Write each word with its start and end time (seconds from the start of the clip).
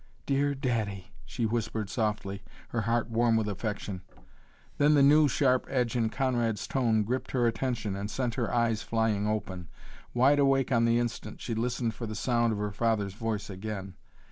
"Dear 0.25 0.55
daddy!" 0.55 1.11
she 1.25 1.45
whispered 1.45 1.87
softly, 1.87 2.41
her 2.69 2.81
heart 2.81 3.11
warm 3.11 3.37
with 3.37 3.47
affection. 3.47 4.01
Then 4.79 4.95
the 4.95 5.03
new, 5.03 5.27
sharp 5.27 5.67
edge 5.69 5.95
in 5.95 6.09
Conrad's 6.09 6.65
tone 6.65 7.03
gripped 7.03 7.33
her 7.33 7.45
attention 7.45 7.95
and 7.95 8.09
sent 8.09 8.33
her 8.33 8.51
eyes 8.51 8.81
flying 8.81 9.27
open. 9.27 9.67
Wide 10.15 10.39
awake 10.39 10.71
on 10.71 10.85
the 10.85 10.97
instant, 10.97 11.39
she 11.39 11.53
listened 11.53 11.93
for 11.93 12.07
the 12.07 12.15
sound 12.15 12.51
of 12.51 12.57
her 12.57 12.71
father's 12.71 13.13
voice 13.13 13.47
again. 13.47 13.93